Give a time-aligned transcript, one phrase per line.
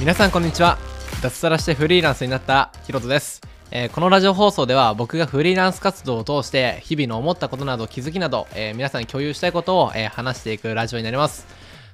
[0.00, 0.78] 皆さんこんにちは。
[1.22, 11.46] 脱サラしてフリーランスになったヒロトです、えーこのラジオ放送では僕がフリーランス活動を通して日々の思ったことなど気づきなど、えー皆さんに共有したいことを、えー話していくラジオになります。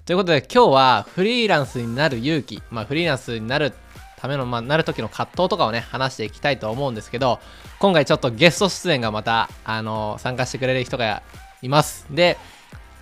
[0.05, 3.73] ということで今日はフリーランスになる勇気、まあ、フリーランスになる
[4.19, 7.41] ための、まあ、なる時の葛藤とかをね話していきたいと思うんですけど
[7.81, 11.25] 今回ちょっとゲスト出演がまた、あの参加してくれる人が
[11.61, 12.07] います。
[12.13, 12.39] で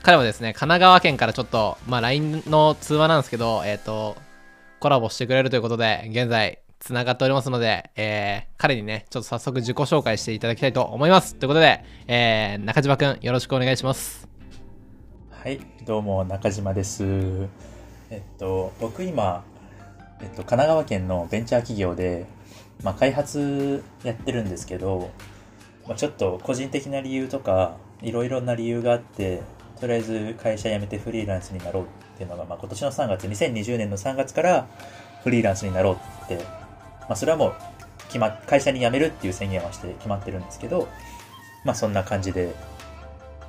[0.03, 4.17] 彼はですね神奈川県からちょっと、まあ、LINE の通話なんですけど、えっ、と、
[4.85, 11.37] コラボしてくれるということで、現在、つながっておりますので、えー、彼にね、ちょっと早速自己紹介していただきたいと思います。
[11.37, 14.29] ということで、えー、中島くん、よろしくお願いします。
[15.31, 17.03] はい、どうも中島です。
[18.11, 19.43] えっと、僕今、
[20.21, 22.27] えっと、神奈川県のベンチャー企業で、
[22.83, 25.09] まあ、開発やってるんですけど、
[25.89, 29.41] まあ、ちょっと個人的な理由とか、いろいろな理由があって、
[29.81, 34.67] とりあえず会社辞めてフリーランスになろうっていうのが、まあ、今年の3月、2020年の3月から
[35.23, 36.37] フリーランスになろうって、
[37.03, 37.55] まあ、それはもう
[38.07, 40.89] 決まっ、会社に辞めるっていう宣言はして決まってるんですけど、
[41.65, 42.55] まあ、そんな感じで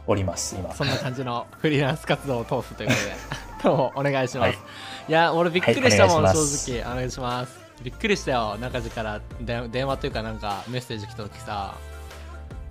[0.07, 0.73] おります、今。
[0.73, 3.16] そんな感じのフリーランス活動を通すということで、
[3.63, 4.47] どうもお願いします。
[4.47, 4.57] はい
[5.07, 6.91] い、や、俺びっくりしたもん、はい正直。
[6.91, 7.59] お願いします。
[7.83, 11.94] びっくりしたよ、中地からで電話というかなんかメッセージ来た時さ、うん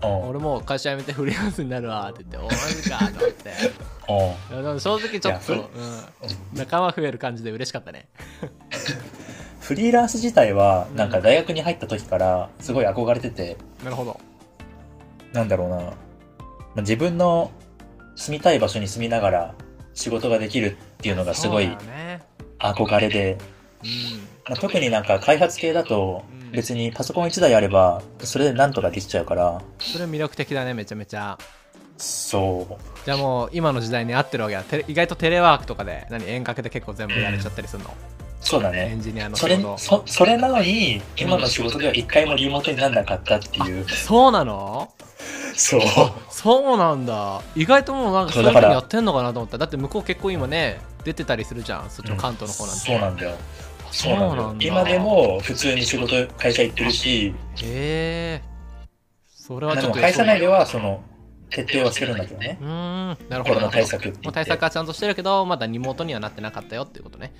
[0.04, 4.80] 俺もう会社辞めてフリーランスになるわって言って、おマジかと思って。
[4.80, 5.68] 正直ちょっと、うん、
[6.54, 8.08] 仲間増える感じで嬉しかったね。
[9.60, 14.20] フリーランス自体は、なんか大学に入った時から、すごい憧れてて、なるほど。
[15.32, 15.82] なんだろうな、ま
[16.76, 17.50] あ自分の
[18.14, 19.54] 住みたい場所に住みながら
[19.94, 21.76] 仕事ができるっていうのがすごい。
[22.58, 23.38] 憧れで、
[23.82, 24.33] うん。
[24.48, 31.36] まあ特になんか開発系だとうん別にパソコン1台あれば、それでなんとかできちゃうから、それ魅力的だね、めちゃめちゃ。
[31.96, 33.04] そう。
[33.04, 34.62] じゃあもう今の時代に合ってるわけだ。
[34.86, 37.90] 意外とテレワークとかで何遠隔で結構全部やれちゃったりするの？
[37.90, 37.92] エ
[38.40, 39.00] そうだねン。
[39.00, 39.78] ジニアのそれ仕事。
[39.78, 43.88] そ、それなのに、今の仕事では一回もリモートにならなかったっていう。
[43.88, 44.92] そうなの？
[45.56, 45.80] そう。
[46.30, 47.42] そうなんだ。
[47.56, 49.58] 意外ともうなんかそういうふうにやってんのかなと思った。
[49.58, 51.90] だって向こう結構今ね、出てたりするじゃん。
[51.90, 52.86] そっちの関東の方なんて。
[52.86, 53.36] そうなんだよ。
[53.94, 54.66] そそううなんだ。
[54.66, 57.32] 今でも普通に仕事、会社行ってるし、
[57.62, 58.42] へえ。
[59.24, 61.00] それはでちょっとも会社内ではその
[61.50, 62.58] 徹底はしてるんだけどね。
[62.60, 62.64] う。
[62.64, 63.28] ーん。
[63.28, 64.08] なるほコロナ対策。
[64.24, 67.32] もう対策はちゃんとしてるけどまだリモートにはなってなかったよっていうことね。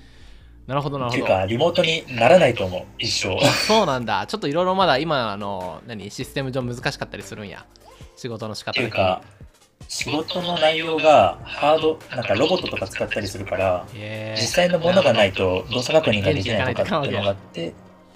[0.65, 1.23] なるほどなるほど。
[1.23, 3.37] っていうか、リモートにならないと思う、一生。
[3.67, 4.25] そうなんだ。
[4.27, 6.09] ちょっといろいろまだ今あの何？
[6.09, 7.65] システム上難しかったりするんや。
[8.15, 9.21] 仕事の仕っ方ていうか、
[9.87, 17.73] 仕事の内容がハード、なんかロボットとか使ったりするから、実際のものがないと動作確認ができないとかっていうのがあって、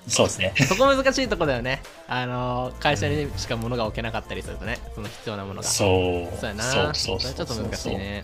[0.08, 0.54] そうですね。
[0.68, 1.82] そこ難しいとこだよね。
[2.08, 5.68] あの会社にしか物が置けなかったりするとねその必要なものが。
[5.68, 6.38] そう。
[6.38, 6.64] そうやな。
[6.64, 8.24] そうそうそうれちょっと難しいね。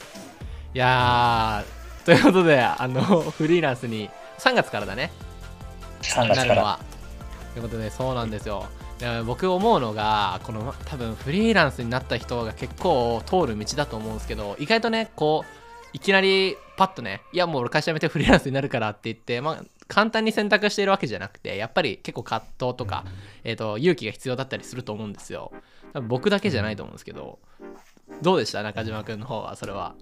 [0.73, 4.09] いやーということであのフリーランスに
[4.40, 5.12] 3月からだね。
[6.02, 6.79] 3月から。
[7.53, 8.66] ということで、そうなんですよ。
[8.79, 8.84] で
[9.25, 15.47] 僕思うのが、この多分フリーランスになった人が結構通る道だと思うんですけど、意外とね、こう、
[15.94, 23.05] いきなりパッとね、いやもう俺会社辞めてフリーランスになるからって言って、まあ、簡単に選択しているわけじゃなくて、やっぱり結構葛藤とか、
[23.44, 25.51] えー、と勇気が必要だったりすると思うんですよ。
[25.94, 27.39] 多分僕だけじゃないと思うんですけど、
[28.22, 28.63] どうでした？
[28.63, 29.95] 中島君の方は、それは。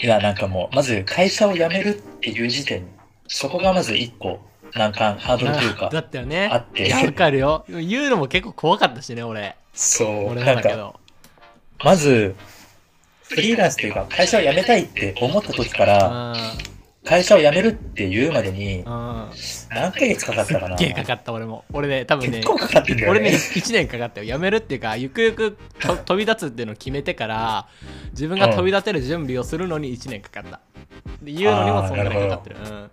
[0.00, 2.86] いや、なんかもう、まず会社を辞めるっていう時点、
[3.28, 4.40] そこがまず一個、
[4.74, 6.48] 難関、ハードルというかだ、ったよね。
[6.52, 7.64] あってわかるよ。
[7.68, 9.56] 言うのも結構怖かったしね、俺。
[9.72, 10.98] そう、俺だけど。
[11.82, 12.34] まず、
[13.22, 16.36] フリーランスというか、会社を辞めたいって思った時から、うん。
[17.04, 19.30] 会社を辞めるって言うまでに、うん。
[19.70, 23.20] 何ヶ月かかったかなすっげえかかった俺も俺ね多分ね結構かかってんだよね。
[23.20, 27.66] 俺ね1年かかったよ辞めるっていうかゆくゆくと 飛び立つっていうのを決めてから
[28.12, 30.60] 自分が飛び立てる準備をするのに1年かかった
[31.20, 32.90] で言うのにもそんなにかかってるうん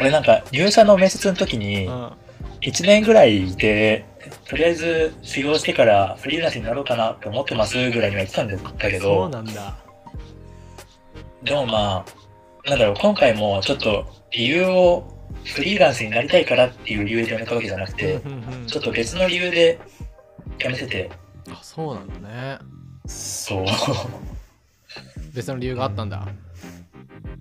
[0.00, 2.12] 俺なんか、入社の面接の時にう、ん、うん、
[2.60, 4.04] 1年ぐらいで、
[4.48, 8.56] とりあえず修行してからフリーランスになろうかなって思ってますぐらいには言ってたんだ
[8.90, 9.76] けそうど、なんだ。
[11.42, 12.04] でもま
[12.64, 15.04] あ、なんだろう、今回もちょっと理由を
[15.44, 18.20] フリーランスになりたいからっていう理由で辞めたわけじゃなくて、
[18.66, 19.78] ちょっと別の理由で
[20.58, 21.10] 辞めてて、
[21.48, 22.58] あそうなんだね。
[23.06, 23.66] そう。
[25.34, 26.26] 別の理由があったんだ。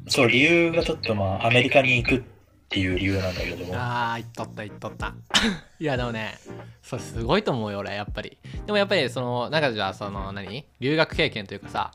[0.08, 2.35] そう、理由がちょっとまあ、アメリカに行くって
[2.74, 3.74] いう理由なんだけども。
[3.76, 5.14] あー言っとった言っとった。
[5.80, 6.36] いやでもね
[6.82, 8.38] それすごいと思うよ俺やっぱり。
[8.66, 10.66] でもやっぱりその中ではその何？
[10.80, 11.92] 留学経験というかさ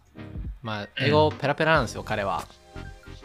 [0.62, 2.46] まあ英語ペラペラなんですよ彼は。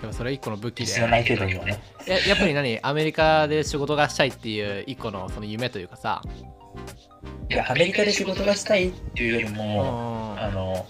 [0.01, 0.87] でもそれ一個の武器で。
[0.87, 1.81] 知らない程度にはね。
[2.07, 2.79] ややっぱり何？
[2.81, 6.21] アメリカで仕事がしたいっていう一個のその夢というかさ。
[7.49, 10.85] いや、アメリカで仕事がしたいっていうよりうんも、あの、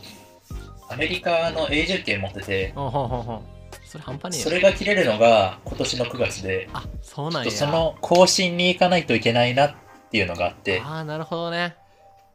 [0.89, 3.54] アメリカの永住権持ってて、ほんほんほんほん
[3.95, 7.51] それ半端ねえそよれが切れるのが今年の9月で、あそうなんや。
[7.51, 9.75] その更新に行かないといけないなっ
[10.11, 11.75] ていうのがあって、ああなるほどね。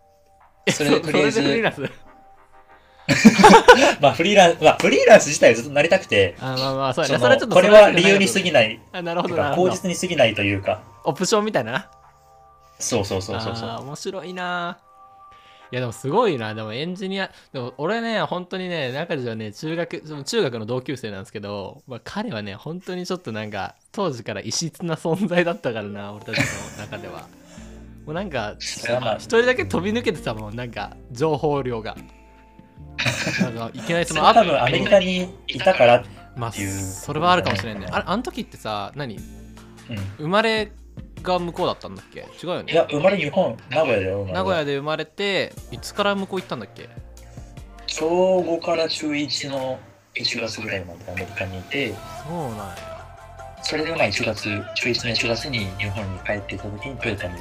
[0.71, 1.91] それでとりあえずそれでフリーランス？
[4.01, 7.19] まあフリーランス、まあフリーランス自体ずっとなりたくて、あまあまあそうやね。
[7.19, 9.71] それはちょっとこれは理由に過ぎない、あなるほどなるほど。
[9.73, 11.73] 実に過ぎないというか、オプションみたいな？
[11.73, 11.91] な
[12.79, 13.69] そうそうそうそうそう。
[13.83, 14.79] 面白いな
[15.73, 16.55] いやでもすごいな。
[16.55, 27.29] でもエンジニアでも俺ね本当にね中ではね中学中学の同級生なんですけど、まあ、彼はね本当にちょっとなんか当時から異質な存在だったからな俺たちの中では。
[28.07, 28.81] もうなんか一
[29.27, 31.97] 人だけ飛び抜けてたもんなんか情報量が。
[33.41, 34.35] なんかいきなりそのア
[34.65, 36.05] メリカにいたから、
[36.37, 36.71] まあっていう。
[36.71, 37.87] それはあるかもしれんね。
[37.91, 39.17] あれあの時ってさ何？
[39.17, 39.23] うん。
[40.19, 40.73] 生まれ
[41.23, 42.21] が向こうだったんだっけ？
[42.21, 42.73] 違うよね。
[42.73, 44.19] いや、生まれ日本、名古屋だよ。
[44.19, 46.89] 生まれ名古屋で生まれていつから向こう行ったんだっけ？
[47.87, 49.79] 小5から中1の
[50.15, 51.95] 1月ぐらいまでアメリカにいて、
[52.27, 52.77] そうなんや。
[53.63, 54.45] それでまあ1月、
[54.75, 57.35] 中1の1月に日本に帰っていた時にトヨタに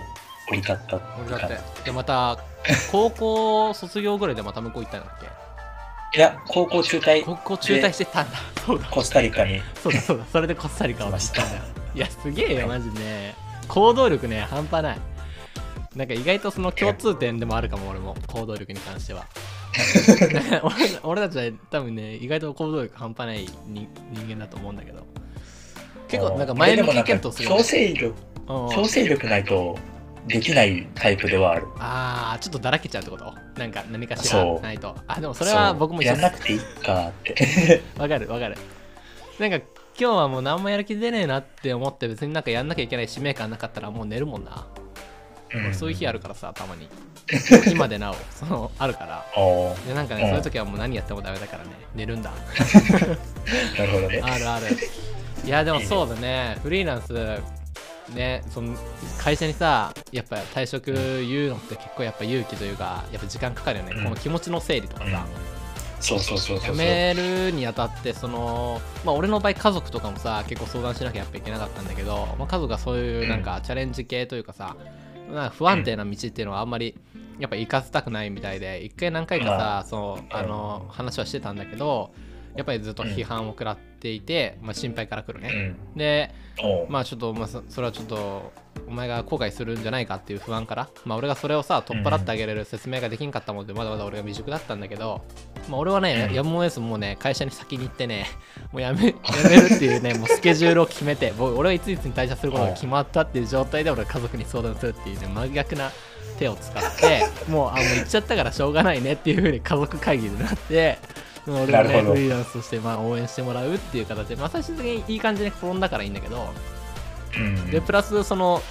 [0.50, 1.58] 降り立ったって俺だっ感て。
[1.86, 2.38] でまた
[2.92, 5.28] 高校卒業ぐらいでまた向こう行ったんだっけ？
[6.14, 6.20] じ。
[6.20, 8.38] いや、高校中退、高校中退してたんだ。
[8.66, 8.88] そうだ。
[8.90, 9.62] コスタリカに。
[9.82, 10.26] そうだそうだ。
[10.32, 11.52] それでこっさりかもしれない
[11.96, 13.36] いやすげえよマジね
[13.70, 14.98] 行動力ね半端ない。
[15.96, 18.16] なんか意外とその共通点でもあるかも俺も。
[18.28, 19.26] 行動力に関しては。
[20.64, 20.74] 俺
[21.04, 25.06] 俺たちは多分ね意外と行動力半端ない人人間だと思うんだけど。
[26.08, 28.16] 結構なんか前向き検討する強制力、
[28.48, 29.78] 強制力ないと
[30.26, 31.68] できないタイプではある。
[31.78, 33.32] ああちょっとだらけちゃうってこと？
[33.60, 34.96] なんか何かしらないと。
[35.08, 37.82] あでもそれは僕もやんなくていいかって。
[37.98, 38.58] わかるわかる。
[39.38, 39.60] なんか
[40.00, 44.66] 今日はもう何もやる気出ねえなって思って別になんかやんなきゃいけない使命感なかったらもう寝るもんな、
[45.54, 45.74] うん。
[45.74, 46.88] そういう日あるからさたまに。
[47.70, 48.16] 今でなお。
[48.32, 49.26] そのあるから。
[49.86, 50.30] でなんかね、うん。
[50.30, 51.72] そういう時はもう何やってもダメだからね。
[51.94, 52.32] 寝るんだ。
[53.78, 54.22] なるほどね。
[54.24, 54.68] あるある。
[55.44, 56.58] いやでもそうだね。
[56.64, 57.14] フリーランス
[58.16, 58.76] ねその
[59.20, 64.04] 会社にさやっぱ退職言うのって結構やっぱ勇気というかやっぱ時間かかるよね、うん。
[64.06, 65.59] この気持ちの整理とかさ、そうそう
[66.00, 66.60] そうそうそう。
[66.60, 74.76] 辞めるにあたってその、まあ、俺の場合家族とかもさ結構相談しなきゃやっぱいけなかったんだけど、まあ、家族がそういうなんかチャレンジ系というかさ、
[75.32, 76.96] まあ、不安定な道っていうのはあんまり
[77.40, 79.84] やっぱ行かせたくないみたいで一回何回かさ、まあ。
[79.84, 82.12] そうあの話はしてたんだけど
[82.56, 85.98] やっぱりずっと批判を食らっていて、まあ、心配から来るね、うん。
[85.98, 86.34] で
[86.90, 88.52] まあちょっと、まあ、そそれはちょっと
[88.88, 95.22] お前が後悔するんじゃないかっていう不安から、まあ、俺がそれをさ取っ払ってあげれる説明ができんかったもんで、まだまだ俺が未熟だったんだけど、
[95.68, 96.36] まあ、俺はね、うん。
[96.36, 98.26] やむを得ずもうね会社に先に行ってね
[98.72, 99.14] もうやめ や
[99.50, 105.92] めるっていうねもうスケジュールを決めてもう俺はいついつに退社することが決まったっていう状態で俺は家族に相談するっていうね真逆な
[106.38, 110.98] 手を使って もうあもう行っちゃったからしょうがないねっていうふうに家族会議になって
[111.48, 116.54] 俺はねフリーランスとしてまあ応援してもらうっていう形で、まあ、最終的にいい感じに転んだからいいんだけど
[117.38, 117.72] うん。
[117.72, 118.62] でプラスその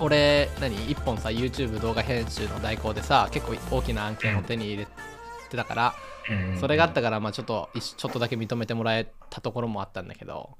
[0.00, 0.90] 俺何？
[0.90, 4.86] 一本さ YouTube 動画編集の代行でさ結構大きな案件を手に入れ
[5.50, 5.94] てたから、
[6.30, 6.60] うん。
[6.60, 10.50] それがあったからまあちょっと一ちょっとだけ認めてもらえたところもあったんだけど、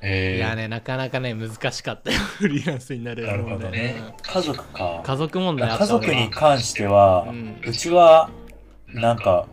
[0.00, 0.36] へー。
[0.36, 2.18] いやねなかなかね難しかったよ。
[2.38, 3.78] フリーランスになるなるほどのね。
[3.78, 4.14] ね。
[4.22, 5.02] 家族か。
[5.04, 8.30] 家族問題あった家族に関しては、ううんちは、
[8.88, 9.46] なんか、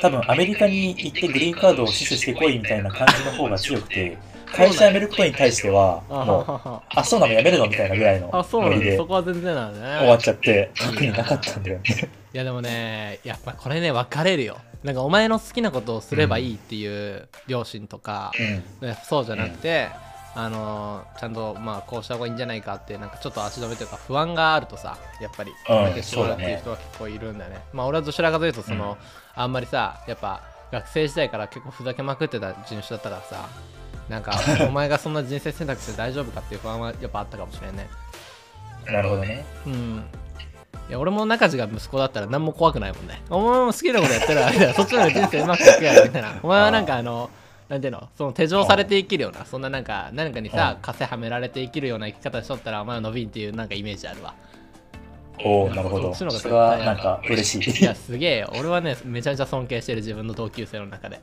[0.00, 4.18] 多分アメリカに行ってグリーンカードを死守してこいみたいな感じの方が強くて、
[4.54, 9.98] 会社辞めることに対しては、もう、あ、そうなの辞めるのみたいなぐらいのあそうなんノリでだそこは全然なんだね。
[9.98, 11.84] 終わっちゃって、特になかったんだよね。
[12.32, 14.58] いやでもねやっぱこれね分かれるよ。
[14.82, 18.32] なんかお前の好きなことをすればいいっていう両親とか、
[18.80, 18.88] うん。
[18.88, 19.88] ねそうじゃなくて、
[20.34, 27.60] あのーちゃんとまあこうした方がいいんじゃないかってなんかちょっと足止めというか不安があるとさやっぱりうんこれだけ絞るそうだねっていう人は結構いるんだよね。
[27.72, 28.98] まあ俺はどちらかというとその、
[29.36, 30.42] あんまりさやっぱ
[30.72, 33.48] 学生時代から結構ふざけまくってた人種だったからさ
[34.08, 37.88] なんか お前がそんな人生選択して大丈夫かっていう不安はやっぱあったかもしれんね。
[38.86, 39.44] なるほどね。
[39.66, 40.04] うん。
[40.88, 43.22] いや俺も中地が息子だったら何も怖くないもんね。
[43.30, 44.74] お前も好きなことやってるわみたいな。
[44.74, 46.34] そっちの方が人生うまくいくやろみたいな。
[46.42, 47.30] お前はなんかあの
[47.68, 48.08] なんていうの？
[48.16, 54.34] その手錠されて生きるようなそんななんか何かにさうん枷はめられて生きるような生き方しとったらお前は伸びんっていうなんかイメージあるわ。
[55.42, 56.14] おおなるほど。
[56.14, 57.82] そっちの方がそれはなんか嬉しい。
[57.82, 57.94] いや。
[57.94, 58.52] すげえよ。
[58.58, 61.20] 俺はねめちゃめちゃ尊敬してる自分の同級生の中で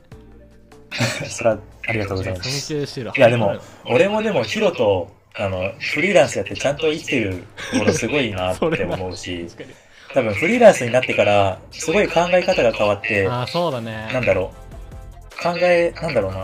[1.28, 2.72] それはありがとうございます。
[2.72, 2.76] い
[3.16, 9.46] やでも、俺もでもヒロと、あの、フリーランスやってちゃんと生きてるところすごいなって思うし、
[10.12, 14.52] 多分フリーランスになってから、すごい考え方が変わって、ああそうだねなんだろ
[15.38, 15.42] う。
[15.42, 16.38] 考え、なんだろうな。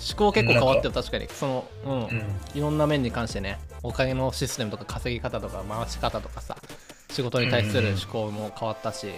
[0.00, 2.22] 思考結構変わってる確かにそのうん、うん。
[2.54, 6.56] いろんな面に関してねお金のシステムとか稼ぎ方とか回し方とかさ
[7.10, 9.08] 仕事に対する思考も変わったし、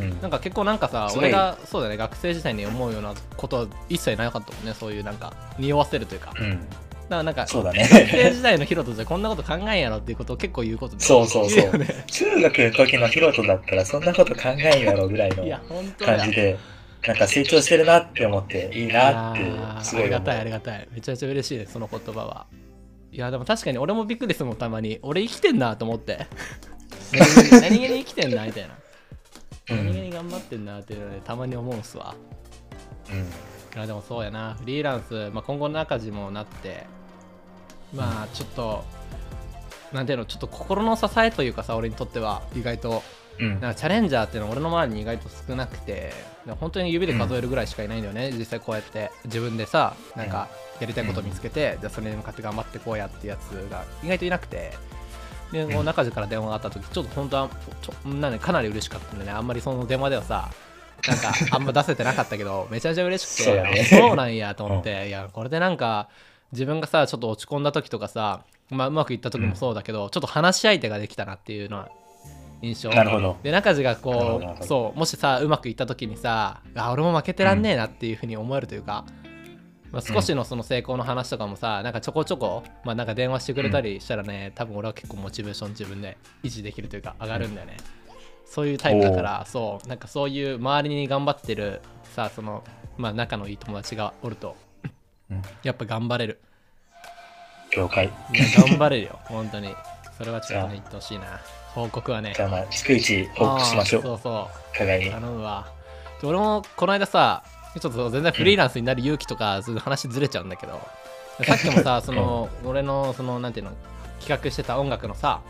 [0.00, 0.20] うん。
[0.20, 6.32] なんか結構なんかさ俺がそうだね学生時代に思うようなことは一切なかったもんねそういうなんか匂わせるというか。
[6.32, 6.68] だかうん。
[7.10, 7.88] らなんかそうだね。
[7.90, 11.72] 学生時代のヒロトじゃこんなこと考えんやろっていうことを結構言うことでそうそうそう。
[12.06, 15.44] 中学の時のヒロトだったらそんなこと考えんやろぐらいの
[15.98, 16.58] 感じで、
[17.06, 20.04] なんか成長してるなって思って、いいなって、すごい。
[20.04, 20.88] ありがたいありがたい。
[20.92, 22.46] めちゃめちゃ嬉しいですその言葉は。
[23.10, 24.98] いやでも確かに俺もびっくりするもんたまに。
[25.02, 26.26] 俺生きてんなと思って
[27.12, 28.74] 何気に何気に生きてんなみたいな。
[29.70, 29.86] うん。
[29.86, 32.14] 何気に頑張ってんなっていうのでたまに思うんすわ。
[33.10, 33.18] うん。
[33.18, 33.22] い
[33.76, 34.54] やでもそうやな。
[34.54, 36.86] フリーランス、まあ、今後の赤字もなって
[37.94, 38.84] まあちょっと
[39.92, 43.02] なんていうのちょっと心の支えというかさ俺にとっては意外と。
[43.40, 43.48] うん。
[43.52, 46.12] なんかチャレンジャーっていうのは俺の周りに意外と少なくて
[46.60, 49.10] 本当に指で数えるぐらいしかいないんだよね、実際こうやって。
[49.24, 50.48] 自分でさなんか
[50.80, 54.72] やりたいことを見つけて、じゃあそれに向かって頑張ってこうやってやつが意外といなくて
[55.52, 57.50] で中地から電話があった時ちょっと本当は
[57.82, 60.50] ちょなんでかなり嬉しかったんでねあんまりその電話ではさ
[61.06, 66.08] なんかあんま出せてなかったけど めちゃめちゃ嬉しくてそうなんやと思って、いやこれでなんか
[66.52, 71.88] 自分がさちょっと落ち込んだ時とかさ、まあ、うまくいった時もそうだけど、ちょっと話し相手ができたなっていうのは
[72.62, 72.90] 印象。
[72.90, 73.36] なるほど。
[73.42, 79.04] で中地がこうそうもしさうまくいった時にさあ俺も負けてらんねえなっていうふうに思えるというか、
[79.92, 87.76] まあ、少しのその成功の話とかもさ、なんかちょこちょこ、まあ、なんか電話してくれたりしたらね、多分俺は結構モチベーション自分で維持できるというか上がるんだよね、
[88.46, 89.88] そういうタイプだからそう。
[89.88, 91.80] なんかそういう周りに頑張ってる
[92.14, 92.64] さその
[92.96, 94.56] まあ仲のいい友達がおると
[95.30, 95.42] うん。
[95.62, 96.40] やっぱ頑張れる。
[97.74, 98.10] 了解。
[98.68, 99.74] 頑張れるよ 本当に。
[100.18, 101.40] それはちょっとね言ってほしいな。
[101.74, 102.34] 報告はね。
[102.36, 104.02] じゃあまあ、逐一報告しましょう。
[104.02, 104.76] そうそう。
[104.76, 105.66] 頼むわ。
[106.20, 107.42] で俺もこの間さ
[107.80, 110.80] ちょっと全然フリーランスになる勇気とか、そういう話ずれちゃうんだけど。
[111.44, 113.72] さっきもさその、俺のそのなんていうの
[114.20, 115.40] 企画してた音楽のさ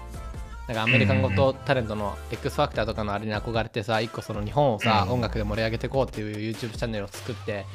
[0.69, 5.15] なんかアメリカン語とタレントの X ファクターとかのあれに憧れてさ一個その日本をさ、うん。
[5.15, 7.67] 音楽で盛り上げていこうっていう YouTube チャンネルを作って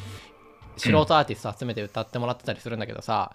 [0.77, 3.33] 素人アーティスト集めて歌ってもらってたりするんだけどさ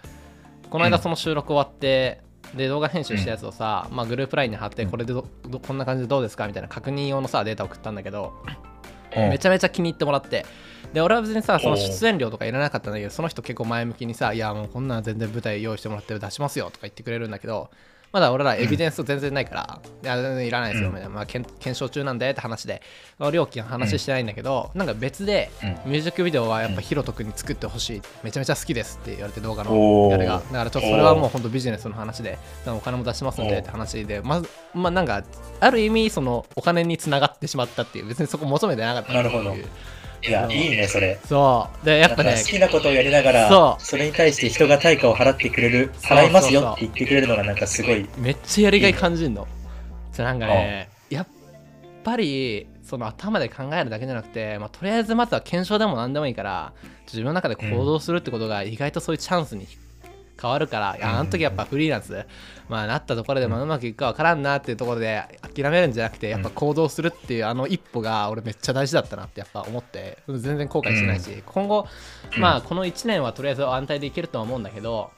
[0.70, 2.22] この間その収録終わって
[2.54, 8.32] で動画編集したやつをさ、まあ、グループ LINE に貼ってこれでどどこんな感じでどうですかみたいな確認用のさデータ送ったんだけど
[9.14, 9.28] うん。
[9.28, 10.46] めちゃめちゃ気に入ってもらって
[10.92, 17.70] で俺は別にさその出演料とかいらなかったんだけどその人結構前向きにさ「いやもうこんなん全然舞台用意してもらって出しますよ」とか言ってくれるんだけど
[18.12, 20.94] まだ俺らエビデンス全然ないから「いや全然いらないですよ」うん。
[20.94, 22.82] みたいな、まあ、検検証中なんでって話で。
[23.32, 25.92] 料金は話してないんだけど、なんか別でうん。
[25.92, 30.10] ミュージックビデオはやっぱヒロト君に作ってほしいめちゃめちゃ好きですって言われて動画のおー。
[30.10, 35.22] やれがだからちょっとそれはもう本当ビジネスの話でお金も出しますんでって話でまずまあなんか
[35.60, 39.22] ある意味そのお金につながってしまったっていう別にそこ求めてなかったっていう。
[39.22, 39.56] なるほど
[40.26, 41.18] いや、いいね、それ。
[41.26, 41.84] そう。
[41.84, 49.46] でやっぱね好きなことをやりながら、そそうれに対して人が対価を払ってくれる、そう払いますそうそうよって言ってくれるのがなんかすごい、めっちゃやりがい感じんの。
[50.12, 51.26] じゃなんかねやっ
[52.04, 56.72] ぱりその頭で考えるだけじゃなくて、まあ、とりあえずまずは検証でも何でもいいから
[57.06, 59.66] 自分の中で行動するってことが意外とそういうチャンスに
[60.42, 62.26] 変わるから、いやあの時やっぱフリーランス、
[62.68, 71.86] まあ、なったところでもうまくいくか分からんなっていうところで諦めるんじゃなくてやっぱ行動するっていうあの一歩が俺めっちゃ大事だったなってやっぱ思って全然後悔してないし、今後
[72.38, 75.10] まあこの1年はとりあえず安泰でいけるとは思うんだけど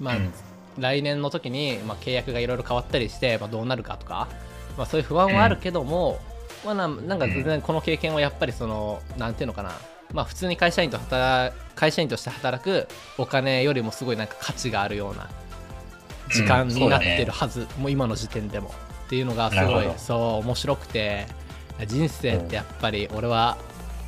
[0.00, 0.32] まあ、うん。
[0.78, 4.28] 来年の時に、まあ、契約がいろいろ変わったりして、まあ、どうなるかとか、
[4.76, 6.20] まあ、そういう不安はあるけども、
[6.64, 9.72] まあ、ななんか全然この経験はやっぱりそのなんていうのかな
[10.12, 12.88] まあ普通に会社員と働会社員として働く
[13.18, 15.28] お金よりもすごいなんか価値があるような
[16.32, 18.74] 時間うんになってるはず、もう今の時点でも
[19.06, 21.26] っていうのがすごいそう面白くて。
[21.86, 23.56] 人生ってやっぱり俺は、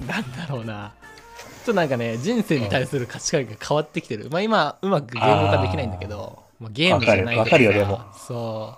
[0.04, 0.92] なんだろうな。
[1.38, 7.66] ちょっとなんかね人生に対する価値観が変わってきてる、まあ今うまく言語化できないんだけどまあ、ゲームじゃないけどわかる。
[7.66, 8.00] わかるよでも。
[8.26, 8.76] そ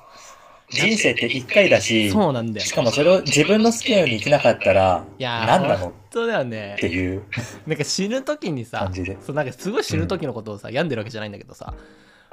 [0.73, 2.67] 人生って一回だうし、そうなんだよ。
[2.67, 6.75] しかもそれを自分の好きなように生きなかったら、いやー何なの本当だよね。
[6.77, 7.23] っていう。
[7.67, 8.91] なんか死ぬ時にさ。
[9.21, 11.75] そうなんかすごい死ぬ時のことをさ、病んでるわけじゃないんだけどさ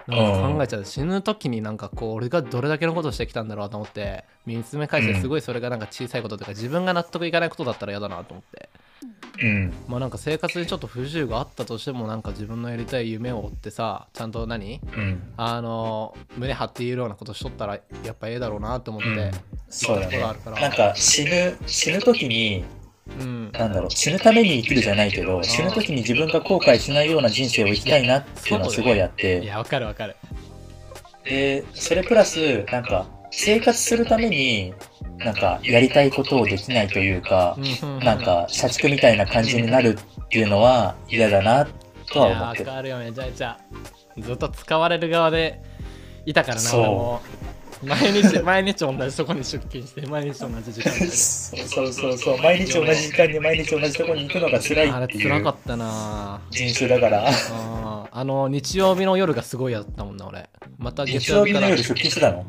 [0.07, 0.15] うん。
[0.15, 8.68] なんか考えちゃう、死ぬ時になんかこう俺がどれだけのことをしてきたんだろうと思って見つめ返してすごいそれがなんか小さいこととか自分が納得いかないことだったら嫌だなと思って
[9.41, 9.73] うん。
[9.87, 14.81] まあなんか生活にちょっと不自由があったとしてもなんか自分のやりたい夢を追ってさちゃんと何？
[14.95, 15.33] うん。
[15.37, 19.31] あの胸張って言えるようなことしとったらやっぱええだろうなと思ってうん。
[19.69, 20.61] そうだねところあるから。
[20.61, 22.63] なんか死ぬ、死ぬ時に、
[23.19, 23.51] うん。
[23.51, 30.15] なんだろう、死ぬために生きるじゃないけど、死ぬ時に自分が後悔しないような人生を生きたいなっていうのはすごいあっいて、やわかるわかる。
[31.23, 34.73] で、それプラス、なんか、生活するために、
[35.17, 37.57] なんか、やりたいことをできないというか、
[38.03, 41.67] なんか、社畜みたいな感じになるっていうのは嫌だな、
[42.11, 42.69] とは思ってる。
[42.69, 43.57] わかるよめちゃめちゃ
[44.17, 45.61] ずっと使われる側で
[46.25, 47.19] いたからな
[47.81, 55.29] 毎日 毎日同じとこに出勤して毎日同じ時間でそうそうそう毎日同じ時間に毎日同じところに行くのが辛いあれっていう。
[55.29, 56.41] 辛かったな。
[56.51, 57.29] 人種だから。
[58.11, 60.49] あの日曜日の夜がすごいやったもんな俺。
[60.77, 61.69] また月日曜日から。
[61.69, 62.45] 曜日の夜出勤してたの？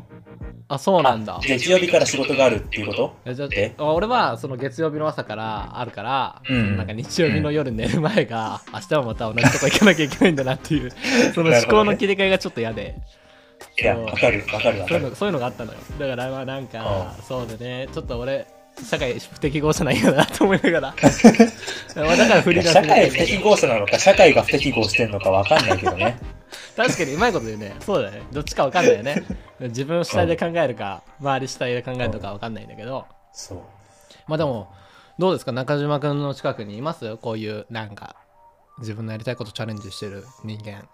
[0.73, 1.41] あそうなんだ。
[1.43, 3.17] 月曜日から仕事があるっていうこと？
[3.25, 3.75] えじゃえ？
[3.77, 6.77] あ俺はその月曜日の朝からあるから、うん。
[6.77, 10.93] なんか日曜日の夜寝る前が、明日はまた同じとこ行かなきゃいけないんだなっていう
[11.35, 12.95] その思考の切り替えがちょっと嫌で。
[13.81, 15.01] いやわかるわかるわかる。
[15.01, 15.79] そういうのそういうのがあったのよ。
[15.99, 17.89] だからまあなんかそうだね。
[17.93, 18.47] ちょっと俺
[18.89, 20.95] 社会不適合じゃないかなと思いながら。
[21.97, 26.17] まあだから社会不適合者なのか社会が不適合してんのかわかんないけどね。
[26.77, 27.75] 確かにうまいこと言うね。
[27.81, 28.23] そうだね。
[28.33, 29.25] どっちかわかんないよね
[29.61, 33.07] 自分主体で考えるか周り主体で考えるのかわかんないんだけど。
[33.33, 33.59] そう。
[34.27, 34.73] まあでも
[35.19, 37.17] どうですか中島君の近くにいます？
[37.19, 38.17] こういうなんか
[38.79, 40.89] 自分のやりたいことチャレンジしてる人間。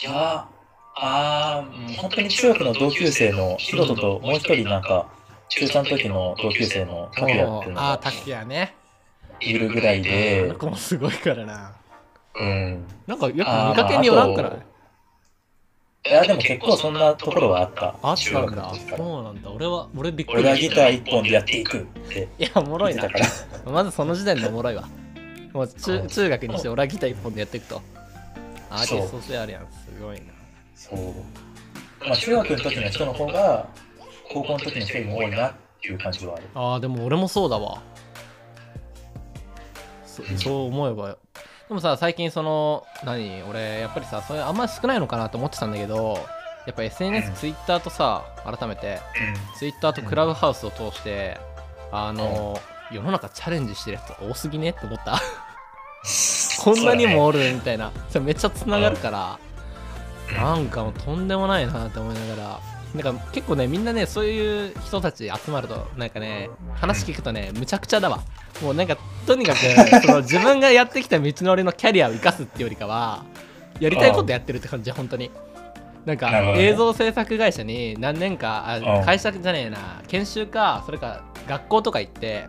[0.00, 0.48] いや
[0.96, 5.08] あー本当に中学の同級生のヒロトともう一人なんか
[5.48, 8.74] 中3の時の同級生のタクヤっていうのがああタクヤね。
[9.40, 11.72] いるぐらいあでの子もすごいからな。
[12.34, 12.84] うん。
[13.06, 14.52] なんかよく見かけによらんくない？
[16.04, 17.94] いやでも結構そんなところはあった。
[18.02, 18.72] あっ中たんだ。
[18.96, 19.50] そうなんだ。
[19.50, 22.28] 俺は俺びっくり俺はギター一本でやっていくって。
[22.38, 23.08] いやおもろいな。
[23.64, 24.88] まずその時点でおもろいわ。
[25.52, 26.08] もう中うん。
[26.08, 27.80] 中学にして俺はギター一本でやっていくと。
[28.68, 29.62] アーティスそうト性あるやん。
[29.62, 30.22] すごいな。
[30.74, 30.98] そう。
[32.04, 33.68] まあ中学の時の人の方が
[34.32, 36.42] 高校の時の人よりも多いなっていう感じはある。
[36.54, 37.80] あーでも俺もそうだわ。
[40.04, 41.16] そそう思えば
[41.72, 43.42] でもさ最近その何？
[43.44, 46.18] 俺やっぱりさそれあんまり少ないのかなと思ってたんだけど
[46.66, 47.34] やっぱ SNS、うん。
[47.34, 49.00] Twitter とさ改めて
[49.58, 51.40] Twitter とクラブハウスを通して
[51.90, 52.60] あの
[52.92, 55.18] 世の中チャレンジしてるやつ多すぎねって思った。
[56.62, 57.90] こんなにもおるみたいな。
[58.10, 59.38] それめっちゃつながるから
[60.38, 62.60] なんかもうとんでもないなって思いながら
[62.94, 68.22] なんか結構ねみんなねそういう人たち集まるとなんかね話聞くとねむちゃくちゃだわ。
[68.62, 69.58] もうなんかとにかく
[70.06, 73.24] その自分がやってきた道のりのキャリアを生かすっていうよりかは
[73.80, 75.30] やりたいことやってるって感じ本当に。
[76.04, 79.04] なんか映像制作会社に何年かあうん。
[79.04, 82.48] 会社じゃねえな研修かそれか学校とか行って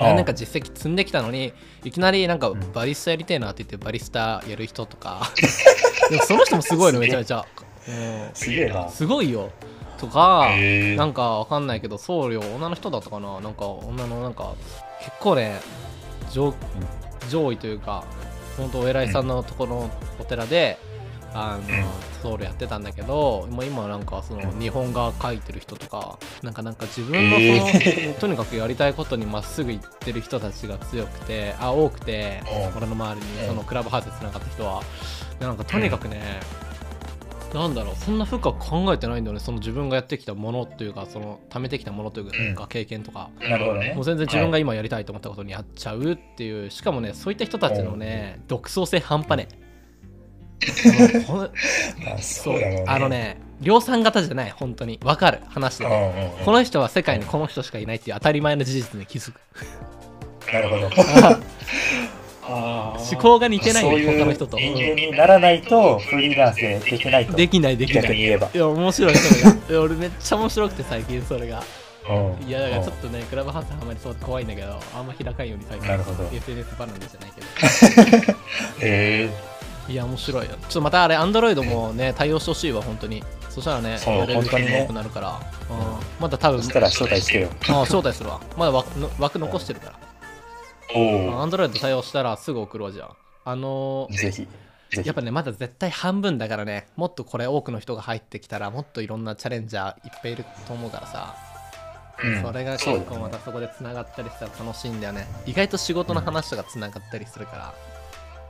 [0.00, 2.72] 何年か実績積んできたのにいきなりなんかん。
[2.72, 5.32] バリスタやりてえなって言ってバリスタやる人とか。
[6.10, 7.44] でもその人もすごいのめちゃめちゃ、
[7.88, 8.88] うんすげえな。
[8.88, 9.50] すごいよ。
[9.98, 10.48] とか
[10.96, 13.40] なんかわかんないけど僧侶女の人だったかな。
[13.40, 14.54] なんか女のなんか
[15.00, 15.60] 結構ね
[16.30, 16.54] 上
[17.28, 18.04] 上位というか
[18.56, 20.78] 本当お偉いさんのところのお寺で、
[21.34, 21.62] あの
[22.22, 32.78] 僧侶やってたんだけどもう今はなんかその日本画描いてる人とかなんかなんか自分のその、え とにかくやりたいことにまっすぐ行ってる人たちが強くてあ多くてうん。
[32.78, 33.48] 俺の周りにうん。
[33.48, 34.82] そのクラブハウスでつながった人は。
[35.38, 36.40] でなんかとにかくね、
[37.54, 42.68] なんだろうそんな深く考えてないんだよねその自分がやってきたものというかその貯めてきたものというか、うん。
[42.68, 43.30] 経験とか。
[43.40, 43.92] ね。
[43.94, 49.48] もう全然自分が今やりたいと思ったことにやっちゃうっていうしかもねそういった人たちのね独創性半端ね。
[52.20, 55.00] そそうあのね量産型じゃない本当に。
[55.02, 55.86] わかる話で。
[56.44, 59.40] この人は世界にこの人しかいないっていう当たり前の事実に気づく。
[60.52, 60.88] なるほど
[62.48, 64.58] 思考が似てないそういう他の人と。
[64.58, 67.32] 人間にならないとフリーランスでできないと。
[67.34, 68.02] できないできない。
[68.02, 68.48] 逆に言えば。
[68.52, 69.34] いや面白いそ
[69.70, 69.82] れが。
[69.82, 71.62] 俺めっちゃ面白くて最近それが。
[72.08, 72.48] うん。
[72.48, 76.28] いやだからちょっとねクラブハウスあんまりそう怖いんだけどあんま開かんように最近なるほど。
[76.32, 78.38] SNS バナナじゃないけど。
[78.80, 79.30] へ え
[79.92, 80.52] いや面白いよ。
[80.52, 83.22] ちょっとまたあれアンドロイドもね対応してほしいわ本当に。
[83.48, 85.40] そしたらねそうやれる人本当にねも多くなるから、うん、
[86.20, 87.48] まだ多分そしたら招待してよ。
[87.68, 88.40] あ招待するわ。
[88.56, 89.94] まだ枠の枠残してるから。
[89.94, 90.08] お
[90.94, 93.04] アンドロイド対応したらすぐ送るわじゃ
[93.44, 94.48] ああのーぜひ。
[95.04, 96.88] やっぱねまだ絶対半分だからね。
[96.96, 101.36] もっとこれ多くの人が入ってきたらもっといろんなチャレンジャーいっぱいいると思うからさ、
[102.24, 102.42] うん。
[102.42, 105.26] それが結構またそこでつながったりしたら楽しいんだよね。
[105.44, 107.74] 意外と仕事の話とかつながったりするから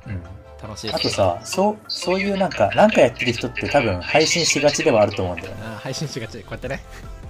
[0.06, 0.22] うん
[0.61, 5.62] 楽しいあとさそうそういうなんかなんかやってる人って多分配信しがちではあると思うんだよね。
[5.80, 6.38] 配信しがち。
[6.40, 6.80] こうやってね。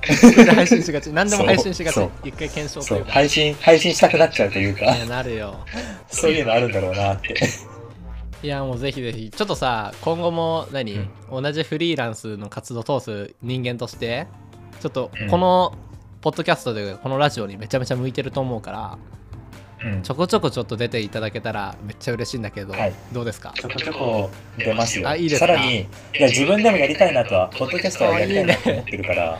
[0.54, 1.12] 配信しがち。
[1.12, 2.00] 何でも配信しがち。
[2.24, 4.94] 一回検証とそいううか配信配信したくなっちゃうというか。
[5.07, 5.57] なるよ。
[6.09, 7.35] そういうのあるんだろうなって。
[8.42, 9.31] いやもうぜひぜひ。
[9.31, 10.98] ちょっとさ今後も何、
[11.31, 14.26] 同じフリーランスの活動を通す人間として
[14.81, 15.28] ちょっとうん。
[15.28, 15.74] この
[16.20, 19.18] ポッドキャストというかこのラジオにめちゃめちゃ向いてると思うからうん
[20.03, 22.92] ちょこちょこちょっと出ていただけたらめっちゃ嬉しいんだけど、はい。
[23.12, 23.53] どうですか？
[23.55, 25.09] ちょこちょこ出ますよ。
[25.09, 25.46] あいいですか？
[25.46, 25.87] さらにい
[26.18, 29.38] や自分でもやりたいなとはポッドキャストはやりたいなと思ってるから。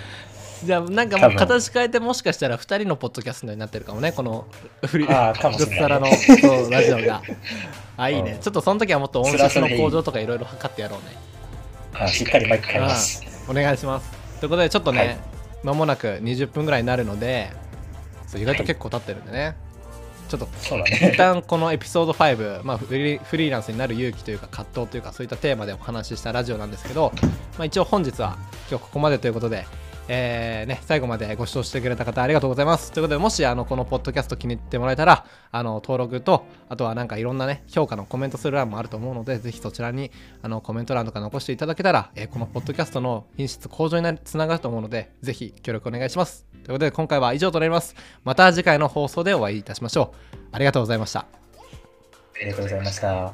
[0.65, 4.45] じゃあなんかもう形変えてもしかしたら2人のポッドキャストになってるかもねこの
[4.85, 7.23] フリあーグッサラのそうラジオが。
[7.97, 8.41] あいいね、うん。
[8.41, 11.17] ちょっとその時はもっと音質の向上とかいろいろ測ってやろうね。
[12.05, 13.23] あしっかりマイク買います。
[13.25, 14.11] うんお願いします。
[14.41, 15.09] ということでちょっとはい。
[15.09, 15.19] ね
[15.65, 17.51] 間もなく20分ぐらいになるので
[18.37, 19.57] 意外と結構経ってるんでね、
[20.29, 21.11] ちょっとそうだね。
[21.13, 27.13] 一旦このエピソード5、まあ、フリーフリーランスになる勇気というか葛藤というかそういったテーマでお話ししたラジオなんですけど、
[27.57, 28.37] まあ、一応本日は
[28.71, 29.67] 今日ここまでということで、
[30.09, 32.93] えーね、最後までご視聴してくれた方ありがとうございます。
[32.93, 40.11] ということでもしあのこのポッドキャスト気に入ってもらえたらあの登録とあとはなんかいろんなね評価のコメントする欄もあると思うのでぜひそちらに
[40.43, 46.47] あのコメント欄とか残していただけたら、えーこのポッドキャストの品質向上につながると思うのでぜひ協力お願いします。
[46.53, 47.95] ということで今回は以上となります。
[48.25, 50.37] また次回の放送でお会いいたしましょう。
[50.53, 51.21] ありがとうございました。
[51.21, 51.27] あ
[52.41, 53.33] りがとうございました。